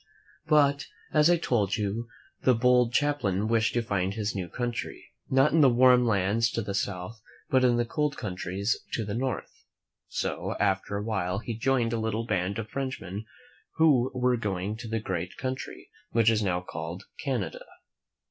[0.47, 2.07] But as I told you,
[2.41, 6.63] the bold Champlain wished to find his new country, not in the warm lands to
[6.63, 9.63] the south, but in the cold countries to the north.
[10.07, 13.25] So, after a while, he joined a little band of Frenchmen
[13.75, 17.63] who were going to the great country which is now called Canada.